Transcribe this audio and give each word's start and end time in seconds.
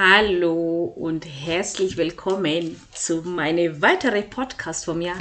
Hallo 0.00 0.94
und 0.94 1.26
herzlich 1.26 1.96
willkommen 1.96 2.80
zu 2.94 3.22
meinem 3.22 3.82
weiteren 3.82 4.30
Podcast 4.30 4.84
von 4.84 4.98
mir. 4.98 5.14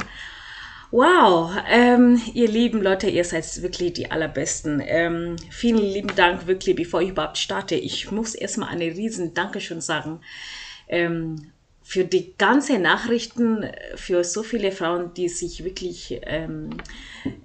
Wow, 0.92 1.50
ähm, 1.68 2.22
ihr 2.36 2.48
lieben 2.48 2.84
Leute, 2.84 3.10
ihr 3.10 3.24
seid 3.24 3.64
wirklich 3.64 3.94
die 3.94 4.12
allerbesten. 4.12 4.80
Ähm, 4.86 5.36
vielen 5.50 5.82
lieben 5.82 6.16
Dank, 6.16 6.46
wirklich, 6.46 6.76
bevor 6.76 7.02
ich 7.02 7.10
überhaupt 7.10 7.40
starte. 7.40 7.74
Ich 7.74 8.12
muss 8.12 8.36
erstmal 8.36 8.70
eine 8.70 8.86
riesen 8.86 9.34
Dankeschön 9.34 9.82
sagen 9.82 10.20
ähm, 10.88 11.54
für 11.82 12.04
die 12.04 12.36
ganzen 12.38 12.84
Nachrichten, 12.84 13.66
für 13.96 14.24
so 14.24 14.44
viele 14.44 14.72
Frauen, 14.72 15.12
die 15.16 15.30
sich 15.30 15.64
wirklich 15.64 16.20
ähm, 16.22 16.70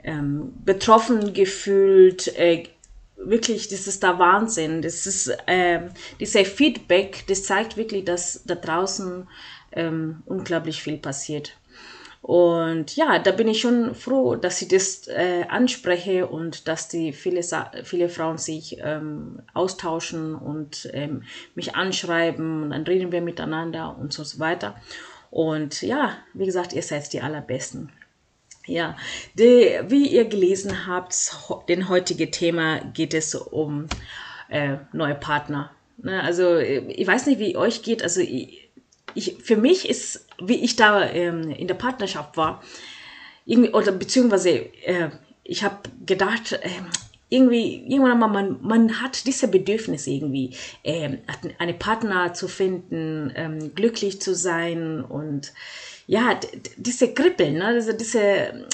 ähm, 0.04 0.52
betroffen 0.66 1.32
gefühlt, 1.32 2.36
äh, 2.36 2.64
wirklich, 3.24 3.68
das 3.68 3.86
ist 3.86 4.02
der 4.02 4.18
Wahnsinn. 4.18 4.82
Das 4.82 5.06
ist 5.06 5.36
ähm, 5.46 5.90
dieser 6.20 6.44
Feedback, 6.44 7.24
das 7.28 7.44
zeigt 7.44 7.76
wirklich, 7.76 8.04
dass 8.04 8.42
da 8.44 8.54
draußen 8.54 9.28
ähm, 9.72 10.22
unglaublich 10.26 10.82
viel 10.82 10.98
passiert. 10.98 11.56
Und 12.22 12.94
ja, 12.94 13.18
da 13.18 13.32
bin 13.32 13.48
ich 13.48 13.60
schon 13.60 13.96
froh, 13.96 14.36
dass 14.36 14.62
ich 14.62 14.68
das 14.68 15.08
äh, 15.08 15.44
anspreche 15.48 16.28
und 16.28 16.68
dass 16.68 16.86
die 16.86 17.12
viele, 17.12 17.42
viele 17.82 18.08
Frauen 18.08 18.38
sich 18.38 18.76
ähm, 18.80 19.42
austauschen 19.54 20.36
und 20.36 20.88
ähm, 20.92 21.24
mich 21.56 21.74
anschreiben 21.74 22.62
und 22.62 22.70
dann 22.70 22.84
reden 22.84 23.10
wir 23.10 23.22
miteinander 23.22 23.96
und 23.98 24.12
so 24.12 24.24
weiter. 24.38 24.76
Und 25.32 25.82
ja, 25.82 26.12
wie 26.32 26.46
gesagt, 26.46 26.74
ihr 26.74 26.82
seid 26.82 27.12
die 27.12 27.22
allerbesten. 27.22 27.90
Ja, 28.66 28.96
die, 29.34 29.80
wie 29.88 30.06
ihr 30.06 30.24
gelesen 30.24 30.86
habt, 30.86 31.34
den 31.68 31.88
heutigen 31.88 32.30
Thema 32.30 32.80
geht 32.94 33.12
es 33.12 33.34
um 33.34 33.86
äh, 34.48 34.76
neue 34.92 35.16
Partner. 35.16 35.72
Ne, 35.98 36.22
also 36.22 36.56
ich 36.58 37.06
weiß 37.06 37.26
nicht, 37.26 37.38
wie 37.38 37.56
euch 37.56 37.82
geht. 37.82 38.02
Also 38.02 38.20
ich, 38.20 38.70
ich, 39.14 39.36
für 39.42 39.56
mich 39.56 39.88
ist, 39.88 40.26
wie 40.40 40.62
ich 40.64 40.76
da 40.76 41.08
ähm, 41.08 41.50
in 41.50 41.66
der 41.66 41.74
Partnerschaft 41.74 42.36
war, 42.36 42.62
irgendwie 43.46 43.70
oder 43.70 43.92
beziehungsweise 43.92 44.50
äh, 44.84 45.10
ich 45.44 45.64
habe 45.64 45.78
gedacht, 46.06 46.52
äh, 46.52 46.68
irgendwie 47.28 47.82
irgendwann 47.88 48.18
mal 48.18 48.28
man 48.28 48.58
man 48.62 49.00
hat 49.00 49.26
diese 49.26 49.48
Bedürfnis 49.48 50.06
irgendwie 50.06 50.54
äh, 50.82 51.18
eine 51.58 51.74
Partner 51.74 52.34
zu 52.34 52.46
finden, 52.46 53.32
ähm, 53.34 53.74
glücklich 53.74 54.20
zu 54.20 54.34
sein 54.34 55.02
und 55.02 55.52
ja, 56.12 56.38
diese 56.76 57.14
Kribbeln, 57.14 57.54
ne? 57.54 57.72
diese, 57.74 57.94
diese 57.94 58.20
äh, 58.20 58.64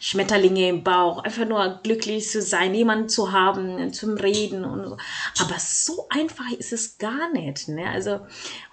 Schmetterlinge 0.00 0.70
im 0.70 0.82
Bauch, 0.82 1.22
einfach 1.22 1.46
nur 1.46 1.78
glücklich 1.84 2.28
zu 2.28 2.42
sein, 2.42 2.74
jemanden 2.74 3.08
zu 3.08 3.30
haben, 3.30 3.92
zum 3.92 4.16
Reden 4.16 4.64
und 4.64 4.84
so. 4.84 4.96
Aber 5.38 5.54
so 5.60 6.08
einfach 6.10 6.50
ist 6.50 6.72
es 6.72 6.98
gar 6.98 7.30
nicht. 7.30 7.68
Ne? 7.68 7.88
Also 7.88 8.26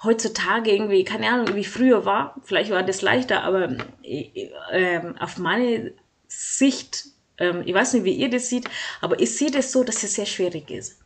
heutzutage 0.04 0.72
irgendwie, 0.72 1.04
keine 1.04 1.30
Ahnung, 1.30 1.54
wie 1.54 1.64
früher 1.64 2.06
war, 2.06 2.34
vielleicht 2.44 2.72
war 2.72 2.82
das 2.82 3.04
leichter, 3.04 3.44
aber 3.44 3.70
äh, 4.02 4.50
äh, 4.72 5.14
auf 5.20 5.38
meine 5.38 5.94
Sicht, 6.28 7.06
äh, 7.38 7.62
ich 7.66 7.76
weiß 7.76 7.94
nicht, 7.94 8.04
wie 8.04 8.16
ihr 8.16 8.32
das 8.32 8.50
seht, 8.50 8.68
aber 9.00 9.20
ich 9.20 9.38
sehe 9.38 9.52
das 9.52 9.72
so, 9.72 9.84
dass 9.84 10.02
es 10.02 10.16
sehr 10.16 10.26
schwierig 10.26 10.72
ist. 10.72 10.98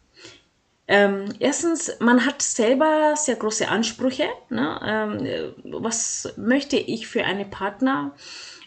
Ähm, 0.87 1.33
erstens, 1.39 1.91
man 1.99 2.25
hat 2.25 2.41
selber 2.41 3.13
sehr 3.15 3.35
große 3.35 3.67
Ansprüche. 3.67 4.27
Ne? 4.49 4.79
Ähm, 4.85 5.53
was 5.63 6.33
möchte 6.35 6.75
ich 6.75 7.07
für 7.07 7.23
einen 7.23 7.49
Partner? 7.49 8.13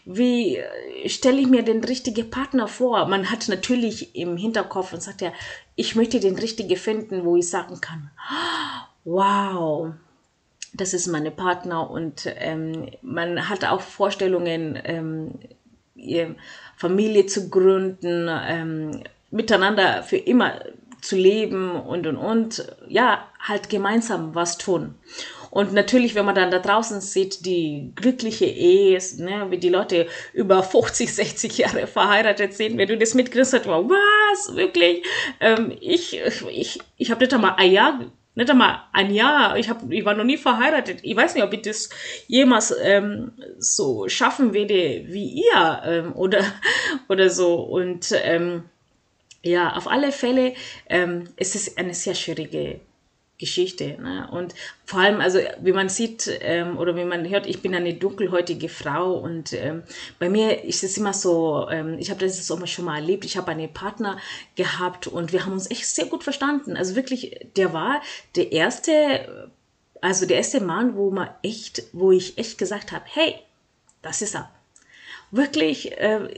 Wie 0.05 0.57
stelle 1.05 1.41
ich 1.41 1.47
mir 1.47 1.63
den 1.63 1.83
richtigen 1.83 2.29
Partner 2.29 2.67
vor? 2.67 3.07
Man 3.07 3.29
hat 3.29 3.47
natürlich 3.49 4.15
im 4.15 4.37
Hinterkopf 4.37 4.93
und 4.93 5.03
sagt 5.03 5.21
ja, 5.21 5.33
ich 5.75 5.95
möchte 5.95 6.19
den 6.19 6.37
richtigen 6.37 6.77
finden, 6.77 7.25
wo 7.25 7.35
ich 7.35 7.49
sagen 7.49 7.81
kann, 7.81 8.09
wow, 9.03 9.91
das 10.73 10.93
ist 10.93 11.07
meine 11.07 11.31
Partner 11.31 11.89
und 11.89 12.23
ähm, 12.37 12.89
man 13.01 13.49
hat 13.49 13.65
auch 13.65 13.81
Vorstellungen, 13.81 14.79
ähm, 14.85 15.39
Familie 16.77 17.25
zu 17.25 17.49
gründen, 17.49 18.29
ähm, 18.29 19.03
miteinander 19.29 20.03
für 20.03 20.17
immer 20.17 20.61
zu 21.01 21.15
leben 21.15 21.71
und 21.71 22.07
und 22.07 22.17
und, 22.17 22.67
ja, 22.87 23.27
halt 23.39 23.69
gemeinsam 23.69 24.35
was 24.35 24.57
tun. 24.57 24.95
Und 25.49 25.73
natürlich, 25.73 26.13
wenn 26.15 26.25
man 26.25 26.35
dann 26.35 26.51
da 26.51 26.59
draußen 26.59 27.01
sieht, 27.01 27.45
die 27.45 27.91
glückliche 27.95 28.45
Ehe, 28.45 28.99
ne, 29.17 29.47
wie 29.49 29.57
die 29.57 29.69
Leute 29.69 30.07
über 30.33 30.61
50, 30.61 31.13
60 31.13 31.57
Jahre 31.57 31.87
verheiratet 31.87 32.53
sind, 32.53 32.77
wenn 32.77 32.87
du 32.87 32.97
das 32.97 33.13
mitkriegst, 33.13 33.65
wow, 33.65 33.89
was, 33.89 34.55
wirklich? 34.55 35.03
Ähm, 35.39 35.75
ich 35.79 36.19
ich, 36.51 36.79
ich 36.97 37.11
habe 37.11 37.23
nicht 37.23 37.33
einmal 37.33 37.55
ein 37.57 37.71
Jahr, 37.71 37.99
nicht 38.35 38.51
einmal 38.51 38.83
ein 38.93 39.11
Jahr, 39.11 39.57
ich, 39.57 39.67
hab, 39.67 39.91
ich 39.91 40.05
war 40.05 40.13
noch 40.13 40.23
nie 40.23 40.37
verheiratet. 40.37 40.99
Ich 41.01 41.15
weiß 41.15 41.33
nicht, 41.33 41.43
ob 41.43 41.53
ich 41.53 41.63
das 41.63 41.89
jemals 42.27 42.71
ähm, 42.83 43.31
so 43.57 44.07
schaffen 44.09 44.53
werde 44.53 45.05
wie 45.07 45.41
ihr 45.41 45.81
ähm, 45.85 46.13
oder, 46.15 46.43
oder 47.09 47.31
so. 47.31 47.55
Und 47.55 48.13
ähm, 48.23 48.65
ja, 49.49 49.75
auf 49.75 49.87
alle 49.87 50.11
Fälle 50.11 50.53
ähm, 50.89 51.29
ist 51.37 51.55
es 51.55 51.77
eine 51.77 51.93
sehr 51.93 52.15
schwierige 52.15 52.79
Geschichte. 53.37 53.97
Ne? 54.01 54.27
Und 54.31 54.55
vor 54.85 55.01
allem, 55.01 55.21
also 55.21 55.39
wie 55.61 55.71
man 55.71 55.89
sieht 55.89 56.29
ähm, 56.41 56.77
oder 56.77 56.95
wie 56.95 57.05
man 57.05 57.27
hört, 57.29 57.45
ich 57.45 57.61
bin 57.61 57.75
eine 57.75 57.93
dunkelhäutige 57.93 58.69
Frau 58.69 59.13
und 59.13 59.53
ähm, 59.53 59.83
bei 60.19 60.29
mir 60.29 60.63
ist 60.63 60.83
es 60.83 60.97
immer 60.97 61.13
so, 61.13 61.67
ähm, 61.69 61.97
ich 61.99 62.09
habe 62.09 62.25
das 62.25 62.49
auch 62.49 62.67
schon 62.67 62.85
mal 62.85 62.95
erlebt, 62.95 63.25
ich 63.25 63.37
habe 63.37 63.51
einen 63.51 63.71
Partner 63.71 64.17
gehabt 64.55 65.07
und 65.07 65.33
wir 65.33 65.45
haben 65.45 65.53
uns 65.53 65.69
echt 65.69 65.85
sehr 65.85 66.05
gut 66.05 66.23
verstanden. 66.23 66.75
Also 66.75 66.95
wirklich, 66.95 67.39
der 67.55 67.73
war 67.73 68.01
der 68.35 68.51
erste, 68.51 69.51
also 70.01 70.25
der 70.25 70.37
erste 70.37 70.59
Mann, 70.59 70.95
wo 70.95 71.11
man 71.11 71.29
echt, 71.43 71.83
wo 71.93 72.11
ich 72.11 72.37
echt 72.37 72.57
gesagt 72.57 72.91
habe, 72.91 73.05
hey, 73.07 73.35
das 74.01 74.21
ist 74.21 74.35
er. 74.35 74.49
Wirklich, 75.29 75.91
äh, 75.99 76.29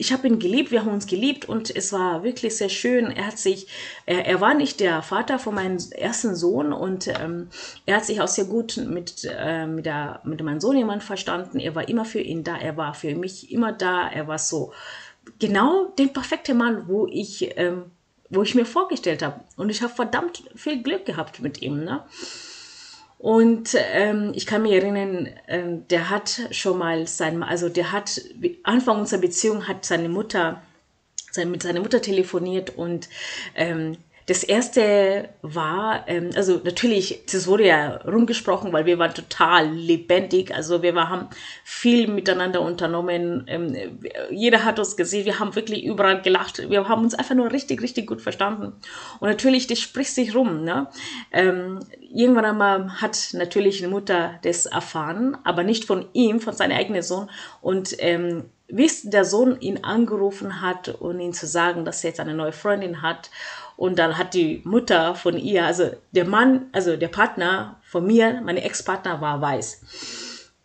ich 0.00 0.12
habe 0.12 0.28
ihn 0.28 0.38
geliebt, 0.38 0.70
wir 0.70 0.84
haben 0.84 0.92
uns 0.94 1.08
geliebt 1.08 1.46
und 1.46 1.74
es 1.74 1.92
war 1.92 2.22
wirklich 2.22 2.56
sehr 2.56 2.68
schön. 2.68 3.10
Er 3.10 3.26
hat 3.26 3.38
sich, 3.38 3.66
er, 4.06 4.26
er 4.26 4.40
war 4.40 4.54
nicht 4.54 4.78
der 4.78 5.02
Vater 5.02 5.40
von 5.40 5.56
meinem 5.56 5.78
ersten 5.90 6.36
Sohn 6.36 6.72
und 6.72 7.08
ähm, 7.08 7.48
er 7.84 7.96
hat 7.96 8.04
sich 8.04 8.20
auch 8.20 8.28
sehr 8.28 8.44
gut 8.44 8.76
mit, 8.76 9.28
äh, 9.28 9.66
mit, 9.66 9.86
der, 9.86 10.20
mit 10.22 10.40
meinem 10.40 10.60
Sohn 10.60 10.76
jemand 10.76 11.02
verstanden. 11.02 11.58
Er 11.58 11.74
war 11.74 11.88
immer 11.88 12.04
für 12.04 12.20
ihn 12.20 12.44
da, 12.44 12.56
er 12.56 12.76
war 12.76 12.94
für 12.94 13.12
mich 13.16 13.50
immer 13.50 13.72
da, 13.72 14.08
er 14.08 14.28
war 14.28 14.38
so 14.38 14.72
genau 15.40 15.86
den 15.98 16.12
perfekten 16.12 16.56
Mann, 16.56 16.86
wo 16.86 17.08
ich, 17.08 17.58
ähm, 17.58 17.90
wo 18.30 18.42
ich 18.42 18.54
mir 18.54 18.66
vorgestellt 18.66 19.22
habe. 19.22 19.40
Und 19.56 19.68
ich 19.68 19.82
habe 19.82 19.92
verdammt 19.92 20.44
viel 20.54 20.80
Glück 20.80 21.06
gehabt 21.06 21.40
mit 21.40 21.60
ihm. 21.60 21.82
Ne? 21.82 22.04
Und 23.18 23.74
ähm, 23.92 24.32
ich 24.34 24.46
kann 24.46 24.62
mich 24.62 24.72
erinnern, 24.72 25.28
ähm, 25.48 25.86
der 25.88 26.08
hat 26.08 26.40
schon 26.52 26.78
mal 26.78 27.08
sein, 27.08 27.42
also 27.42 27.68
der 27.68 27.90
hat, 27.90 28.20
Anfang 28.62 29.00
unserer 29.00 29.20
Beziehung 29.20 29.66
hat 29.66 29.84
seine 29.84 30.08
Mutter, 30.08 30.62
sein, 31.32 31.50
mit 31.50 31.64
seiner 31.64 31.80
Mutter 31.80 32.00
telefoniert 32.00 32.76
und 32.76 33.08
ähm, 33.56 33.96
das 34.28 34.44
erste 34.44 35.30
war, 35.40 36.04
ähm, 36.06 36.30
also 36.36 36.60
natürlich, 36.62 37.22
das 37.32 37.46
wurde 37.46 37.66
ja 37.66 37.96
rumgesprochen, 37.96 38.74
weil 38.74 38.84
wir 38.84 38.98
waren 38.98 39.14
total 39.14 39.70
lebendig. 39.70 40.54
Also 40.54 40.82
wir 40.82 40.94
haben 40.94 41.28
viel 41.64 42.08
miteinander 42.08 42.60
unternommen. 42.60 43.44
Ähm, 43.46 43.74
jeder 44.30 44.66
hat 44.66 44.78
uns 44.78 44.98
gesehen. 44.98 45.24
Wir 45.24 45.38
haben 45.38 45.56
wirklich 45.56 45.82
überall 45.82 46.20
gelacht. 46.20 46.68
Wir 46.68 46.86
haben 46.86 47.04
uns 47.04 47.14
einfach 47.14 47.34
nur 47.34 47.50
richtig, 47.50 47.80
richtig 47.80 48.06
gut 48.06 48.20
verstanden. 48.20 48.74
Und 49.18 49.30
natürlich, 49.30 49.66
das 49.66 49.80
spricht 49.80 50.14
sich 50.14 50.34
rum. 50.34 50.62
Ne? 50.62 50.88
Ähm, 51.32 51.80
irgendwann 52.12 52.44
einmal 52.44 53.00
hat 53.00 53.30
natürlich 53.32 53.82
eine 53.82 53.90
Mutter 53.90 54.38
das 54.42 54.66
erfahren, 54.66 55.38
aber 55.44 55.62
nicht 55.62 55.86
von 55.86 56.04
ihm, 56.12 56.40
von 56.40 56.52
seinem 56.52 56.76
eigenen 56.76 57.02
Sohn. 57.02 57.30
Und 57.62 57.96
ähm, 58.00 58.44
bis 58.68 59.02
der 59.02 59.24
Sohn 59.24 59.60
ihn 59.60 59.84
angerufen 59.84 60.60
hat 60.60 60.88
und 60.88 61.20
ihn 61.20 61.32
zu 61.32 61.46
sagen, 61.46 61.84
dass 61.84 62.04
er 62.04 62.10
jetzt 62.10 62.20
eine 62.20 62.34
neue 62.34 62.52
Freundin 62.52 63.02
hat 63.02 63.30
und 63.76 63.98
dann 63.98 64.18
hat 64.18 64.34
die 64.34 64.60
Mutter 64.64 65.14
von 65.14 65.38
ihr, 65.38 65.64
also 65.64 65.90
der 66.10 66.26
Mann, 66.26 66.66
also 66.72 66.96
der 66.96 67.08
Partner 67.08 67.80
von 67.82 68.06
mir, 68.06 68.40
meine 68.42 68.62
Ex-Partner 68.62 69.20
war 69.20 69.40
weiß. 69.40 69.82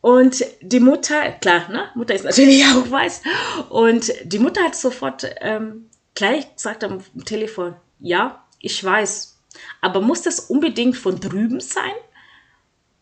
Und 0.01 0.43
die 0.61 0.79
Mutter, 0.79 1.31
klar, 1.33 1.69
ne, 1.69 1.89
Mutter 1.95 2.15
ist 2.15 2.25
natürlich 2.25 2.65
auch 2.75 2.89
weiß. 2.89 3.21
Und 3.69 4.11
die 4.23 4.39
Mutter 4.39 4.63
hat 4.63 4.75
sofort 4.75 5.25
ähm, 5.41 5.89
gleich 6.15 6.55
gesagt 6.55 6.83
am 6.83 7.01
Telefon, 7.23 7.75
ja, 7.99 8.43
ich 8.59 8.83
weiß, 8.83 9.37
aber 9.79 10.01
muss 10.01 10.23
das 10.23 10.39
unbedingt 10.39 10.97
von 10.97 11.19
drüben 11.19 11.59
sein? 11.59 11.93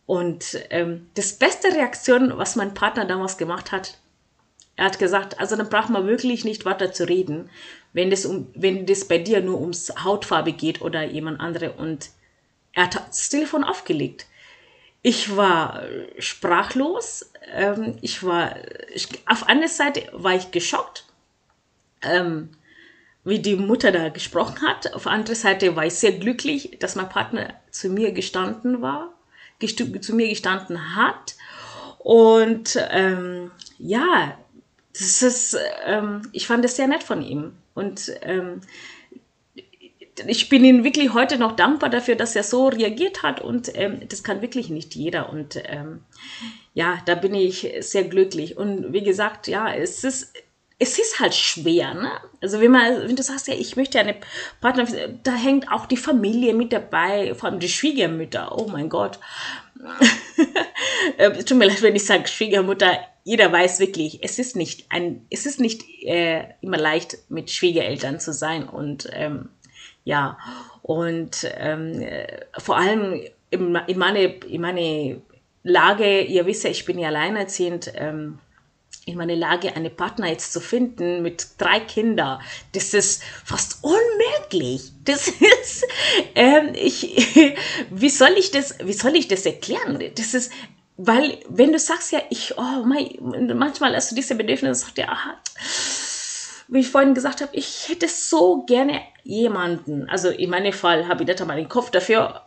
Und 0.06 0.58
ähm, 0.70 1.08
das 1.14 1.32
beste 1.32 1.68
Reaktion, 1.68 2.36
was 2.36 2.54
mein 2.54 2.74
Partner 2.74 3.06
damals 3.06 3.38
gemacht 3.38 3.72
hat, 3.72 3.98
er 4.76 4.86
hat 4.86 4.98
gesagt, 4.98 5.38
also 5.38 5.56
dann 5.56 5.68
braucht 5.68 5.90
man 5.90 6.06
wirklich 6.06 6.44
nicht 6.44 6.64
weiter 6.64 6.92
zu 6.92 7.08
reden, 7.08 7.50
wenn 7.92 8.10
das, 8.10 8.24
um, 8.24 8.48
wenn 8.54 8.86
das 8.86 9.06
bei 9.06 9.18
dir 9.18 9.40
nur 9.40 9.60
ums 9.60 9.92
Hautfarbe 10.02 10.52
geht 10.52 10.80
oder 10.80 11.02
jemand 11.04 11.40
andere. 11.40 11.72
Und 11.72 12.10
er 12.72 12.84
hat 12.84 12.96
das 13.08 13.28
Telefon 13.28 13.64
aufgelegt. 13.64 14.26
Ich 15.02 15.36
war 15.36 15.82
sprachlos. 16.18 17.32
Ähm, 17.52 17.98
ich 18.00 18.24
war, 18.24 18.56
ich, 18.94 19.08
auf 19.26 19.46
einer 19.48 19.68
Seite 19.68 20.08
war 20.12 20.34
ich 20.34 20.52
geschockt, 20.52 21.04
ähm, 22.02 22.50
wie 23.24 23.40
die 23.40 23.56
Mutter 23.56 23.92
da 23.92 24.08
gesprochen 24.08 24.62
hat. 24.62 24.94
Auf 24.94 25.02
der 25.02 25.12
anderen 25.12 25.36
Seite 25.36 25.76
war 25.76 25.84
ich 25.84 25.94
sehr 25.94 26.12
glücklich, 26.12 26.78
dass 26.80 26.96
mein 26.96 27.08
Partner 27.08 27.54
zu 27.70 27.88
mir 27.90 28.12
gestanden 28.12 28.80
war, 28.80 29.12
zu 29.60 30.14
mir 30.14 30.28
gestanden 30.28 30.96
hat. 30.96 31.34
Und 31.98 32.78
ähm, 32.90 33.50
ja, 33.78 34.36
das 34.92 35.22
ist, 35.22 35.56
ähm, 35.86 36.22
ich 36.32 36.46
fand 36.46 36.64
es 36.64 36.76
sehr 36.76 36.86
nett 36.86 37.02
von 37.02 37.22
ihm. 37.22 37.52
Und 37.74 38.12
ähm, 38.22 38.60
ich 40.26 40.48
bin 40.48 40.64
ihm 40.64 40.84
wirklich 40.84 41.14
heute 41.14 41.38
noch 41.38 41.56
dankbar 41.56 41.90
dafür, 41.90 42.16
dass 42.16 42.36
er 42.36 42.42
so 42.42 42.68
reagiert 42.68 43.22
hat 43.22 43.40
und 43.40 43.70
ähm, 43.74 44.00
das 44.08 44.22
kann 44.22 44.42
wirklich 44.42 44.68
nicht 44.68 44.94
jeder 44.94 45.30
und 45.30 45.56
ähm, 45.64 46.04
ja, 46.74 46.98
da 47.06 47.14
bin 47.14 47.34
ich 47.34 47.72
sehr 47.80 48.04
glücklich 48.04 48.56
und 48.56 48.92
wie 48.92 49.02
gesagt, 49.02 49.48
ja, 49.48 49.72
es 49.72 50.04
ist 50.04 50.32
es 50.78 50.98
ist 50.98 51.20
halt 51.20 51.32
schwer, 51.32 51.94
ne? 51.94 52.10
Also 52.40 52.60
wenn 52.60 52.72
man, 52.72 53.06
wenn 53.06 53.14
du 53.14 53.22
sagst, 53.22 53.46
ja, 53.46 53.54
ich 53.54 53.76
möchte 53.76 54.00
eine 54.00 54.16
Partner, 54.60 54.84
da 55.22 55.32
hängt 55.32 55.70
auch 55.70 55.86
die 55.86 55.96
Familie 55.96 56.54
mit 56.54 56.72
dabei, 56.72 57.36
vor 57.36 57.48
allem 57.48 57.60
die 57.60 57.68
Schwiegermütter. 57.68 58.58
Oh 58.58 58.66
mein 58.66 58.88
Gott. 58.88 59.20
äh, 61.18 61.30
tut 61.44 61.56
mir 61.56 61.66
leid, 61.66 61.82
wenn 61.82 61.94
ich 61.94 62.04
sage 62.04 62.26
Schwiegermutter. 62.26 62.98
Jeder 63.24 63.52
weiß 63.52 63.80
wirklich, 63.80 64.20
es 64.22 64.38
ist 64.38 64.56
nicht 64.56 64.86
ein, 64.90 65.26
es 65.30 65.46
ist 65.46 65.60
nicht 65.60 65.82
äh, 66.04 66.44
immer 66.60 66.78
leicht, 66.78 67.18
mit 67.28 67.50
Schwiegereltern 67.50 68.18
zu 68.20 68.32
sein 68.32 68.68
und 68.68 69.08
ähm, 69.12 69.48
ja 70.04 70.38
und 70.82 71.48
ähm, 71.56 72.04
vor 72.58 72.76
allem 72.76 73.22
in, 73.50 73.76
in, 73.86 73.98
meine, 73.98 74.24
in 74.24 74.60
meine 74.60 75.22
Lage, 75.62 76.22
ihr 76.22 76.46
wisst 76.46 76.64
ja, 76.64 76.70
ich 76.70 76.84
bin 76.84 76.98
ja 76.98 77.08
alleinerziehend. 77.08 77.92
Ähm, 77.94 78.38
in 79.04 79.16
meine 79.16 79.34
Lage, 79.34 79.74
eine 79.74 79.90
Partner 79.90 80.28
jetzt 80.28 80.52
zu 80.52 80.60
finden 80.60 81.22
mit 81.22 81.48
drei 81.58 81.80
Kindern, 81.80 82.40
das 82.72 82.94
ist 82.94 83.22
fast 83.44 83.82
unmöglich. 83.82 84.92
Das 85.04 85.26
ist, 85.26 85.86
ähm, 86.36 86.72
ich, 86.74 87.56
wie 87.90 88.10
soll 88.10 88.34
ich 88.38 88.52
das, 88.52 88.76
wie 88.84 88.92
soll 88.92 89.16
ich 89.16 89.26
das 89.26 89.44
erklären? 89.44 89.98
Das 90.14 90.34
ist, 90.34 90.52
weil, 90.96 91.38
wenn 91.48 91.72
du 91.72 91.78
sagst 91.78 92.12
ja, 92.12 92.20
ich, 92.30 92.56
oh, 92.58 92.84
mein, 92.84 93.56
manchmal 93.56 93.96
hast 93.96 94.10
du 94.10 94.14
diese 94.14 94.34
Bedürfnisse, 94.34 94.84
sagt 94.84 94.98
ja, 94.98 95.08
aha, 95.08 95.36
wie 96.68 96.80
ich 96.80 96.88
vorhin 96.88 97.14
gesagt 97.14 97.42
habe, 97.42 97.54
ich 97.54 97.88
hätte 97.88 98.08
so 98.08 98.62
gerne 98.62 99.02
jemanden. 99.24 100.08
Also 100.08 100.30
in 100.30 100.48
meinem 100.48 100.72
Fall 100.72 101.06
habe 101.06 101.22
ich 101.22 101.28
nicht 101.28 101.40
einmal 101.40 101.56
den 101.58 101.68
Kopf 101.68 101.90
dafür, 101.90 102.42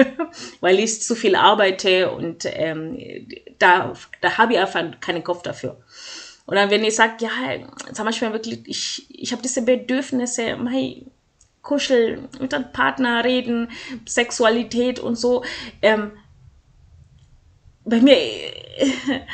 weil 0.60 0.78
ich 0.78 1.02
zu 1.02 1.16
viel 1.16 1.34
arbeite 1.34 2.12
und 2.12 2.44
ähm, 2.44 2.96
da, 3.58 3.92
da 4.20 4.38
habe 4.38 4.52
ich 4.52 4.58
einfach 4.60 5.00
keinen 5.00 5.24
Kopf 5.24 5.42
dafür. 5.42 5.80
Und 6.46 6.56
dann, 6.56 6.70
wenn 6.70 6.84
ich 6.84 6.94
sage, 6.94 7.14
ja, 7.20 7.30
zum 7.92 8.04
Beispiel 8.04 8.32
wirklich, 8.32 8.60
ich, 8.66 9.06
ich 9.08 9.32
habe 9.32 9.42
diese 9.42 9.62
Bedürfnisse, 9.62 10.56
mein 10.56 11.10
Kuscheln, 11.62 12.28
mit 12.38 12.54
einem 12.54 12.70
Partner 12.70 13.24
reden, 13.24 13.70
Sexualität 14.06 15.00
und 15.00 15.16
so, 15.16 15.42
ähm, 15.82 16.12
bei 17.84 18.00
mir, 18.00 18.16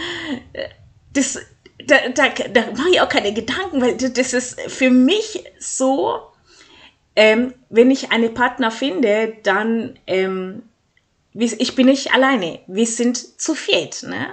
das, 1.12 1.38
da, 1.86 1.96
da, 2.14 2.28
da 2.28 2.70
mache 2.72 2.90
ich 2.90 3.00
auch 3.00 3.08
keine 3.08 3.32
Gedanken, 3.32 3.80
weil 3.80 3.96
das 3.96 4.32
ist 4.32 4.60
für 4.62 4.90
mich 4.90 5.44
so, 5.58 6.20
ähm, 7.16 7.54
wenn 7.68 7.90
ich 7.90 8.12
einen 8.12 8.34
Partner 8.34 8.70
finde, 8.70 9.36
dann, 9.42 9.98
ähm, 10.06 10.62
ich 11.32 11.74
bin 11.76 11.86
nicht 11.86 12.12
alleine, 12.12 12.60
wir 12.66 12.86
sind 12.86 13.40
zu 13.40 13.54
viert, 13.54 14.02
ne? 14.02 14.28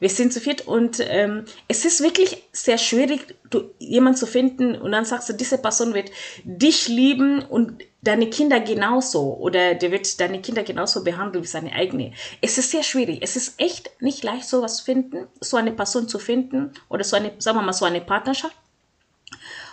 Wir 0.00 0.08
sind 0.08 0.32
zu 0.32 0.40
viert 0.40 0.68
und 0.68 1.00
ähm, 1.00 1.44
es 1.66 1.84
ist 1.84 2.00
wirklich 2.00 2.44
sehr 2.52 2.78
schwierig, 2.78 3.34
du, 3.50 3.70
jemanden 3.80 4.16
zu 4.16 4.26
finden 4.26 4.76
und 4.76 4.92
dann 4.92 5.04
sagst 5.04 5.28
du, 5.28 5.32
diese 5.32 5.58
Person 5.58 5.92
wird 5.92 6.12
dich 6.44 6.86
lieben 6.86 7.42
und 7.42 7.82
deine 8.02 8.30
Kinder 8.30 8.60
genauso 8.60 9.36
oder 9.36 9.74
der 9.74 9.90
wird 9.90 10.20
deine 10.20 10.40
Kinder 10.40 10.62
genauso 10.62 11.02
behandeln 11.02 11.42
wie 11.42 11.48
seine 11.48 11.72
eigene. 11.72 12.12
Es 12.40 12.58
ist 12.58 12.70
sehr 12.70 12.82
schwierig. 12.82 13.18
Es 13.22 13.36
ist 13.36 13.60
echt 13.60 13.90
nicht 14.00 14.22
leicht, 14.22 14.48
sowas 14.48 14.78
zu 14.78 14.84
finden, 14.84 15.26
so 15.40 15.56
eine 15.56 15.72
Person 15.72 16.08
zu 16.08 16.18
finden 16.18 16.72
oder 16.88 17.04
so 17.04 17.16
eine, 17.16 17.32
sagen 17.38 17.58
wir 17.58 17.62
mal, 17.62 17.72
so 17.72 17.84
eine 17.84 18.00
Partnerschaft. 18.00 18.56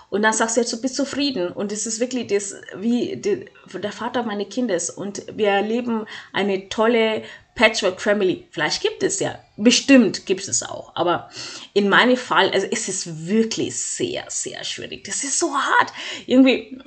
Und 0.10 0.22
dann 0.22 0.33
sagst 0.33 0.56
du 0.56 0.62
jetzt, 0.62 0.72
du 0.72 0.81
bist 0.81 0.95
zufrieden. 0.95 1.51
Und 1.51 1.72
es 1.72 1.86
ist 1.86 2.00
wirklich 2.00 2.27
das, 2.27 2.56
wie 2.75 3.18
der 3.18 3.92
Vater 3.92 4.24
meines 4.24 4.50
Kindes. 4.50 4.89
Und 4.89 5.24
wir 5.36 5.50
erleben 5.50 6.06
eine 6.31 6.69
tolle 6.69 7.24
Patchwork 7.56 8.00
Family. 8.00 8.48
Vielleicht 8.51 8.81
gibt 8.81 9.01
es 9.01 9.19
ja. 9.19 9.39
Bestimmt 9.57 10.25
gibt 10.25 10.48
es 10.48 10.62
auch. 10.62 10.95
Aber 10.95 11.30
in 11.74 11.89
meinem 11.89 12.18
Fall, 12.18 12.51
also 12.51 12.68
es 12.72 12.88
ist 12.88 13.27
wirklich 13.27 13.77
sehr, 13.77 14.25
sehr 14.30 14.63
schwierig. 14.63 15.06
Das 15.06 15.24
ist 15.24 15.39
so 15.39 15.54
hart. 15.56 15.92
Irgendwie, 16.27 16.80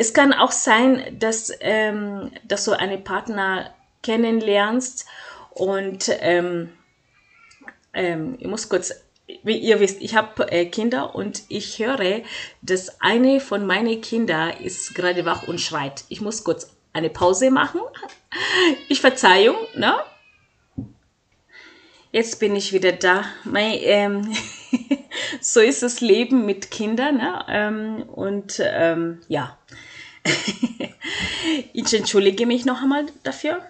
es 0.00 0.14
kann 0.14 0.32
auch 0.32 0.50
sein, 0.50 1.18
dass, 1.18 1.52
ähm, 1.60 2.32
dass 2.48 2.64
du 2.64 2.72
einen 2.72 3.04
Partner 3.04 3.74
kennenlernst 4.02 5.04
und 5.50 6.08
ähm, 6.20 6.70
ähm, 7.92 8.36
ich 8.38 8.46
muss 8.46 8.70
kurz, 8.70 8.94
wie 9.42 9.58
ihr 9.58 9.78
wisst, 9.78 10.00
ich 10.00 10.16
habe 10.16 10.50
äh, 10.50 10.64
Kinder 10.64 11.14
und 11.14 11.42
ich 11.48 11.78
höre, 11.78 12.22
dass 12.62 13.02
eine 13.02 13.40
von 13.40 13.66
meinen 13.66 14.00
Kindern 14.00 14.54
ist 14.64 14.94
gerade 14.94 15.26
wach 15.26 15.46
und 15.46 15.60
schreit. 15.60 16.04
Ich 16.08 16.22
muss 16.22 16.44
kurz 16.44 16.74
eine 16.94 17.10
Pause 17.10 17.50
machen. 17.50 17.80
Ich 18.88 19.00
Verzeihung, 19.00 19.56
ne? 19.74 19.96
Jetzt 22.12 22.38
bin 22.38 22.54
ich 22.54 22.72
wieder 22.72 22.92
da. 22.92 23.24
Mein, 23.42 23.74
ähm, 23.80 24.32
so 25.40 25.60
ist 25.60 25.82
das 25.82 26.00
Leben 26.00 26.46
mit 26.46 26.70
Kindern. 26.70 27.16
Ne? 27.16 27.44
Ähm, 27.48 28.02
und 28.08 28.62
ähm, 28.64 29.20
ja, 29.26 29.58
ich 31.72 31.94
entschuldige 31.94 32.46
mich 32.46 32.64
noch 32.64 32.82
einmal 32.82 33.06
dafür. 33.22 33.62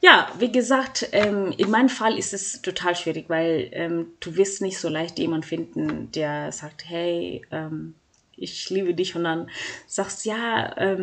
Ja, 0.00 0.30
wie 0.38 0.52
gesagt, 0.52 1.08
ähm, 1.12 1.52
in 1.56 1.70
meinem 1.70 1.88
Fall 1.88 2.18
ist 2.18 2.34
es 2.34 2.60
total 2.62 2.94
schwierig, 2.94 3.26
weil 3.28 3.68
ähm, 3.72 4.08
du 4.20 4.36
wirst 4.36 4.60
nicht 4.60 4.78
so 4.78 4.88
leicht 4.88 5.18
jemanden 5.18 5.46
finden, 5.46 6.12
der 6.12 6.52
sagt, 6.52 6.88
hey, 6.88 7.42
ähm, 7.50 7.94
ich 8.36 8.68
liebe 8.70 8.94
dich 8.94 9.14
und 9.14 9.24
dann 9.24 9.48
sagst, 9.86 10.24
ja, 10.24 10.96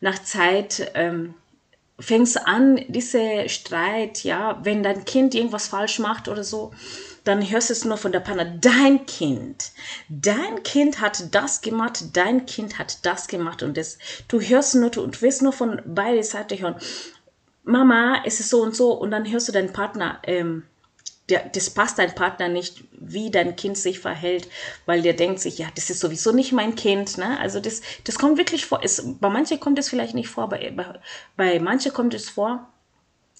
nach 0.00 0.18
Zeit 0.20 0.90
fängst 2.00 2.46
an, 2.46 2.80
diese 2.88 3.48
Streit, 3.48 4.24
ja, 4.24 4.58
wenn 4.64 4.82
dein 4.82 5.04
Kind 5.04 5.34
irgendwas 5.34 5.68
falsch 5.68 5.98
macht 5.98 6.28
oder 6.28 6.42
so, 6.42 6.72
dann 7.24 7.48
hörst 7.48 7.70
du 7.70 7.72
es 7.72 7.84
nur 7.84 7.96
von 7.96 8.12
der 8.12 8.20
Partner, 8.20 8.44
dein 8.44 9.06
Kind, 9.06 9.72
dein 10.08 10.62
Kind 10.62 11.00
hat 11.00 11.34
das 11.34 11.60
gemacht, 11.60 12.04
dein 12.14 12.46
Kind 12.46 12.78
hat 12.78 13.04
das 13.04 13.28
gemacht 13.28 13.62
und 13.62 13.76
das, 13.76 13.98
du 14.28 14.40
hörst 14.40 14.74
nur, 14.74 14.90
du 14.90 15.08
wirst 15.20 15.42
nur 15.42 15.52
von 15.52 15.82
beide 15.86 16.22
Seiten 16.22 16.58
hören, 16.58 16.76
Mama, 17.62 18.22
es 18.24 18.40
ist 18.40 18.50
so 18.50 18.62
und 18.62 18.74
so 18.74 18.92
und 18.92 19.10
dann 19.10 19.30
hörst 19.30 19.48
du 19.48 19.52
deinen 19.52 19.72
Partner, 19.72 20.20
ähm, 20.24 20.64
der, 21.30 21.48
das 21.48 21.70
passt 21.70 21.98
dein 21.98 22.14
Partner 22.14 22.48
nicht, 22.48 22.84
wie 22.92 23.30
dein 23.30 23.56
Kind 23.56 23.78
sich 23.78 24.00
verhält, 24.00 24.48
weil 24.86 25.02
der 25.02 25.14
denkt 25.14 25.40
sich, 25.40 25.58
ja, 25.58 25.68
das 25.74 25.88
ist 25.88 26.00
sowieso 26.00 26.32
nicht 26.32 26.52
mein 26.52 26.74
Kind. 26.74 27.18
Ne? 27.18 27.38
Also 27.38 27.60
das, 27.60 27.82
das 28.04 28.18
kommt 28.18 28.36
wirklich 28.36 28.66
vor. 28.66 28.80
Es, 28.82 29.02
bei 29.20 29.30
manchen 29.30 29.60
kommt 29.60 29.78
es 29.78 29.88
vielleicht 29.88 30.14
nicht 30.14 30.28
vor, 30.28 30.48
bei, 30.48 30.70
bei, 30.70 31.00
bei 31.36 31.60
manchen 31.60 31.92
kommt 31.92 32.14
es 32.14 32.28
vor. 32.28 32.68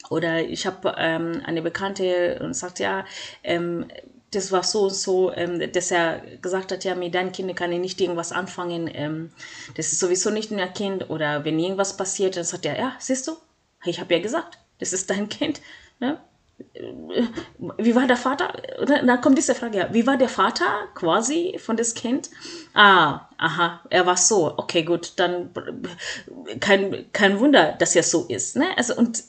Oder 0.08 0.40
ich 0.40 0.66
habe 0.66 0.94
ähm, 0.98 1.42
eine 1.44 1.62
Bekannte 1.62 2.40
und 2.42 2.54
sagt, 2.54 2.78
ja, 2.78 3.04
ähm, 3.44 3.86
das 4.32 4.52
war 4.52 4.62
so 4.62 4.84
und 4.84 4.94
so, 4.94 5.32
ähm, 5.32 5.72
dass 5.72 5.90
er 5.90 6.20
gesagt 6.40 6.72
hat, 6.72 6.84
ja, 6.84 6.94
mit 6.94 7.14
deinen 7.14 7.32
Kindern 7.32 7.56
kann 7.56 7.72
ich 7.72 7.80
nicht 7.80 8.00
irgendwas 8.00 8.32
anfangen, 8.32 8.88
ähm, 8.92 9.30
das 9.76 9.92
ist 9.92 9.98
sowieso 9.98 10.30
nicht 10.30 10.50
mehr 10.50 10.68
Kind. 10.68 11.10
Oder 11.10 11.44
wenn 11.44 11.58
irgendwas 11.58 11.96
passiert, 11.96 12.36
dann 12.36 12.44
sagt 12.44 12.64
er, 12.64 12.78
ja, 12.78 12.96
siehst 12.98 13.26
du, 13.26 13.32
ich 13.84 14.00
habe 14.00 14.14
ja 14.14 14.20
gesagt, 14.20 14.58
das 14.78 14.92
ist 14.92 15.10
dein 15.10 15.28
Kind. 15.28 15.60
Ne? 15.98 16.18
wie 17.78 17.94
war 17.94 18.06
der 18.06 18.16
Vater? 18.16 18.52
dann 18.86 19.20
kommt 19.20 19.38
diese 19.38 19.54
Frage, 19.54 19.78
ja, 19.78 19.94
wie 19.94 20.06
war 20.06 20.16
der 20.16 20.28
Vater 20.28 20.88
quasi 20.94 21.56
von 21.58 21.76
das 21.76 21.94
Kind? 21.94 22.30
Ah, 22.74 23.28
aha, 23.38 23.80
er 23.90 24.06
war 24.06 24.16
so. 24.16 24.58
Okay, 24.58 24.82
gut, 24.82 25.14
dann 25.16 25.50
kein, 26.60 27.06
kein 27.12 27.40
Wunder, 27.40 27.72
dass 27.78 27.96
er 27.96 28.02
so 28.02 28.26
ist. 28.26 28.56
Ne? 28.56 28.66
Also, 28.76 28.94
und 28.94 29.22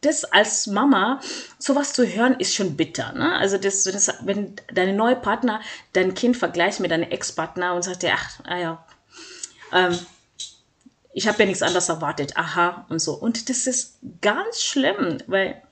das 0.00 0.24
als 0.24 0.66
Mama, 0.66 1.20
sowas 1.58 1.92
zu 1.92 2.06
hören, 2.06 2.36
ist 2.38 2.54
schon 2.54 2.76
bitter. 2.76 3.12
Ne? 3.12 3.34
Also, 3.36 3.58
das, 3.58 3.84
das, 3.84 4.12
wenn 4.22 4.54
deine 4.72 4.92
neue 4.92 5.16
Partner 5.16 5.60
dein 5.92 6.14
Kind 6.14 6.36
vergleicht 6.36 6.80
mit 6.80 6.90
deinem 6.90 7.10
Ex-Partner 7.10 7.74
und 7.74 7.82
sagt, 7.82 8.02
ja, 8.02 8.14
ach, 8.14 8.40
ah 8.44 8.58
ja, 8.58 8.86
ähm, 9.72 9.98
ich 11.12 11.26
habe 11.26 11.38
ja 11.40 11.46
nichts 11.46 11.62
anderes 11.62 11.88
erwartet, 11.88 12.36
aha, 12.36 12.84
und 12.90 13.00
so. 13.00 13.14
Und 13.14 13.48
das 13.48 13.66
ist 13.66 13.98
ganz 14.20 14.62
schlimm, 14.62 15.18
weil 15.26 15.62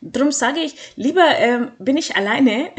Darum 0.00 0.32
sage 0.32 0.60
ich, 0.60 0.74
lieber 0.96 1.24
ähm, 1.38 1.72
bin 1.78 1.96
ich 1.96 2.16
alleine 2.16 2.72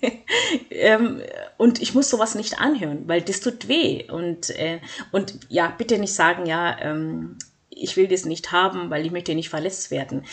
ähm, 0.70 1.22
und 1.56 1.80
ich 1.80 1.94
muss 1.94 2.10
sowas 2.10 2.34
nicht 2.34 2.58
anhören, 2.60 3.06
weil 3.06 3.22
das 3.22 3.40
tut 3.40 3.68
weh. 3.68 4.10
Und, 4.10 4.50
äh, 4.50 4.80
und 5.12 5.38
ja, 5.48 5.72
bitte 5.76 5.98
nicht 5.98 6.14
sagen, 6.14 6.46
ja, 6.46 6.78
ähm, 6.80 7.36
ich 7.80 7.96
will 7.96 8.08
das 8.08 8.24
nicht 8.24 8.52
haben, 8.52 8.90
weil 8.90 9.04
ich 9.04 9.12
möchte 9.12 9.34
nicht 9.34 9.48
verletzt 9.48 9.90
werden. 9.90 10.24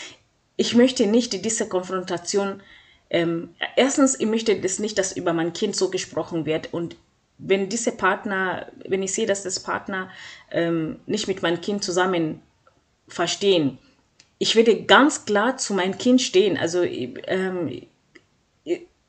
Ich 0.56 0.76
möchte 0.76 1.08
nicht 1.08 1.46
diese 1.46 1.68
Konfrontation, 1.68 2.62
ähm, 3.10 3.56
erstens, 3.76 4.20
ich 4.20 4.26
möchte 4.26 4.60
das 4.60 4.80
nicht, 4.80 4.98
dass 4.98 5.16
über 5.16 5.34
mein 5.34 5.54
Kind 5.54 5.76
so 5.76 5.90
gesprochen 5.90 6.46
wird 6.46 6.74
und 6.74 6.96
wenn 7.38 7.70
diese 7.70 7.92
Partner, 7.92 8.68
wenn 8.88 9.04
ich 9.04 9.14
sehe, 9.14 9.28
dass 9.28 9.44
das 9.44 9.60
Partner 9.60 10.10
ähm, 10.52 11.00
nicht 11.06 11.28
mit 11.28 11.44
meinem 11.44 11.62
Kind 11.62 11.84
zusammen 11.84 12.42
verstehen, 13.08 13.78
ich 14.40 14.56
werde 14.56 14.84
ganz 14.84 15.26
klar 15.26 15.58
zu 15.58 15.74
meinem 15.74 15.98
Kind 15.98 16.22
stehen. 16.22 16.58
Also 16.58 16.84
ähm, 16.84 17.88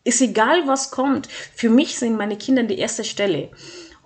ist 0.05 0.21
egal, 0.21 0.67
was 0.67 0.91
kommt. 0.91 1.27
Für 1.27 1.69
mich 1.69 1.99
sind 1.99 2.17
meine 2.17 2.39
Kinder 2.39 2.63
die 2.63 2.79
erste 2.79 3.05
Stelle. 3.05 3.51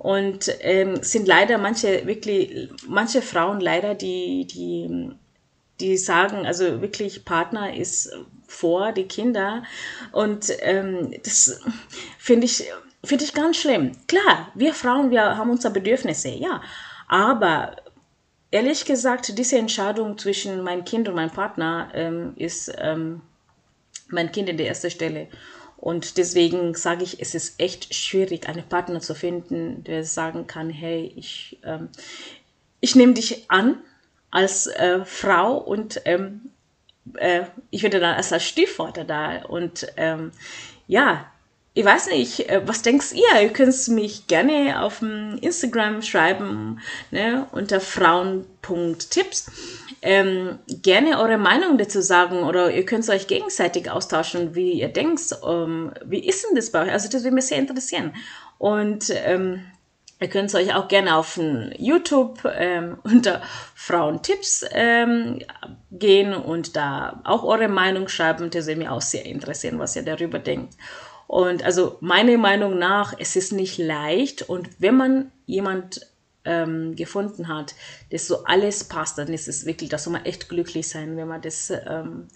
Und 0.02 0.52
ähm, 0.62 1.00
sind 1.00 1.28
leider 1.28 1.58
manche 1.58 2.04
wirklich, 2.08 2.68
manche 2.88 3.22
Frauen 3.22 3.60
leider, 3.60 3.94
die, 3.94 4.48
die, 4.48 5.12
die 5.78 5.96
sagen, 5.96 6.44
also 6.44 6.82
wirklich 6.82 7.24
Partner 7.24 7.72
ist 7.72 8.12
vor 8.48 8.90
die 8.90 9.06
Kinder. 9.06 9.62
Und 10.10 10.48
ähm, 10.62 11.14
das 11.22 11.60
finde 12.18 12.46
ich, 12.46 12.68
finde 13.04 13.22
ich 13.22 13.32
ganz 13.32 13.58
schlimm. 13.58 13.92
Klar, 14.08 14.50
wir 14.56 14.74
Frauen, 14.74 15.12
wir 15.12 15.36
haben 15.36 15.50
unsere 15.50 15.72
Bedürfnisse, 15.72 16.30
ja. 16.30 16.60
Aber 17.06 17.76
ehrlich 18.50 18.84
gesagt, 18.84 19.38
diese 19.38 19.56
Entscheidung 19.56 20.18
zwischen 20.18 20.64
mein 20.64 20.84
Kind 20.84 21.08
und 21.08 21.14
meinem 21.14 21.30
Partner 21.30 21.92
ähm, 21.94 22.32
ist 22.34 22.72
ähm, 22.76 23.20
mein 24.08 24.32
Kind 24.32 24.48
in 24.48 24.56
der 24.56 24.66
ersten 24.66 24.90
Stelle. 24.90 25.28
Und 25.82 26.16
deswegen 26.16 26.76
sage 26.76 27.02
ich, 27.02 27.20
es 27.20 27.34
ist 27.34 27.58
echt 27.60 27.92
schwierig, 27.92 28.48
einen 28.48 28.62
Partner 28.62 29.00
zu 29.00 29.16
finden, 29.16 29.82
der 29.82 30.04
sagen 30.04 30.46
kann, 30.46 30.70
hey, 30.70 31.12
ich, 31.16 31.58
ähm, 31.64 31.88
ich 32.80 32.94
nehme 32.94 33.14
dich 33.14 33.50
an 33.50 33.78
als 34.30 34.68
äh, 34.68 35.04
Frau 35.04 35.56
und 35.56 36.00
ähm, 36.04 36.52
äh, 37.14 37.46
ich 37.72 37.82
werde 37.82 37.98
dann 37.98 38.14
als 38.14 38.44
Stiefvater 38.44 39.02
da. 39.02 39.42
Und 39.42 39.88
ähm, 39.96 40.30
ja, 40.86 41.26
ich 41.74 41.84
weiß 41.84 42.10
nicht, 42.10 42.48
äh, 42.48 42.62
was 42.64 42.82
denkst 42.82 43.12
ihr? 43.14 43.42
Ihr 43.42 43.52
könnt 43.52 43.88
mich 43.88 44.28
gerne 44.28 44.82
auf 44.82 45.02
Instagram 45.02 46.02
schreiben, 46.02 46.80
ne, 47.10 47.48
unter 47.50 47.80
frauen.tipps. 47.80 49.50
Ähm, 50.04 50.58
gerne 50.66 51.20
eure 51.20 51.38
Meinung 51.38 51.78
dazu 51.78 52.02
sagen 52.02 52.42
oder 52.42 52.72
ihr 52.72 52.84
könnt 52.84 53.08
euch 53.08 53.28
gegenseitig 53.28 53.88
austauschen, 53.88 54.56
wie 54.56 54.72
ihr 54.72 54.88
denkt. 54.88 55.22
Ähm, 55.46 55.92
wie 56.04 56.26
ist 56.26 56.44
denn 56.44 56.56
das 56.56 56.72
bei 56.72 56.82
euch? 56.82 56.92
Also 56.92 57.08
das 57.08 57.22
würde 57.22 57.36
mich 57.36 57.46
sehr 57.46 57.58
interessieren. 57.58 58.12
Und 58.58 59.12
ähm, 59.24 59.64
ihr 60.20 60.28
könnt 60.28 60.52
euch 60.56 60.74
auch 60.74 60.88
gerne 60.88 61.14
auf 61.14 61.38
YouTube 61.78 62.40
ähm, 62.52 62.98
unter 63.04 63.42
Frauentipps 63.76 64.64
ähm, 64.72 65.38
gehen 65.92 66.34
und 66.34 66.74
da 66.74 67.20
auch 67.22 67.44
eure 67.44 67.68
Meinung 67.68 68.08
schreiben. 68.08 68.50
Das 68.50 68.66
würde 68.66 68.80
mich 68.80 68.88
auch 68.88 69.02
sehr 69.02 69.24
interessieren, 69.24 69.78
was 69.78 69.94
ihr 69.94 70.02
darüber 70.02 70.40
denkt. 70.40 70.74
Und 71.28 71.64
also 71.64 71.96
meiner 72.00 72.36
Meinung 72.38 72.76
nach, 72.76 73.14
es 73.18 73.36
ist 73.36 73.52
nicht 73.52 73.78
leicht. 73.78 74.42
Und 74.42 74.68
wenn 74.80 74.96
man 74.96 75.32
jemand 75.46 76.11
ähm, 76.44 76.96
gefunden 76.96 77.48
hat, 77.48 77.74
das 78.10 78.26
so 78.26 78.44
alles 78.44 78.84
passt, 78.84 79.18
dann 79.18 79.32
ist 79.32 79.48
es 79.48 79.66
wirklich, 79.66 79.90
da 79.90 79.98
soll 79.98 80.12
man 80.12 80.24
echt 80.24 80.48
glücklich 80.48 80.88
sein, 80.88 81.16
wenn 81.16 81.28
man 81.28 81.40
das, 81.40 81.70
ähm, 81.70 82.28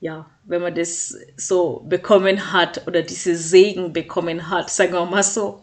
ja, 0.00 0.28
wenn 0.44 0.62
man 0.62 0.74
das 0.74 1.16
so 1.36 1.84
bekommen 1.88 2.52
hat 2.52 2.86
oder 2.86 3.02
diese 3.02 3.34
Segen 3.36 3.92
bekommen 3.92 4.50
hat, 4.50 4.70
sagen 4.70 4.92
wir 4.92 5.06
mal 5.06 5.22
so. 5.22 5.62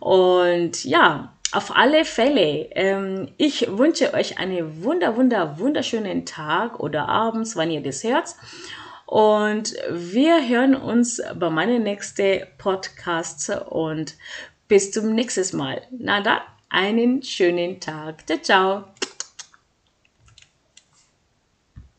Und 0.00 0.84
ja, 0.84 1.34
auf 1.52 1.74
alle 1.76 2.04
Fälle, 2.04 2.68
ähm, 2.72 3.28
ich 3.36 3.66
wünsche 3.78 4.12
euch 4.14 4.38
einen 4.38 4.82
wunder, 4.82 5.16
wunder, 5.16 5.58
wunderschönen 5.58 6.26
Tag 6.26 6.80
oder 6.80 7.08
abends, 7.08 7.56
wann 7.56 7.70
ihr 7.70 7.82
das 7.82 8.02
hört. 8.02 8.34
Und 9.06 9.74
wir 9.90 10.48
hören 10.48 10.74
uns 10.74 11.22
bei 11.38 11.50
meinem 11.50 11.82
nächsten 11.84 12.40
Podcast 12.58 13.52
und 13.68 14.14
bis 14.66 14.90
zum 14.90 15.14
nächsten 15.14 15.56
Mal. 15.56 15.82
Na 15.90 16.20
dann, 16.20 16.40
einen 16.74 17.22
schönen 17.22 17.80
Tag. 17.80 18.26
Ciao, 18.26 18.38
ciao. 18.42 18.84